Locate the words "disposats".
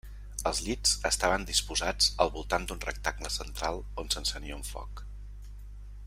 1.49-2.07